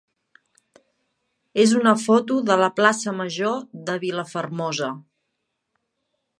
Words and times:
és 1.63 1.73
una 1.81 1.93
foto 2.05 2.39
de 2.49 2.57
la 2.63 2.71
plaça 2.79 3.15
major 3.21 3.55
de 3.91 4.01
Vilafermosa. 4.07 4.89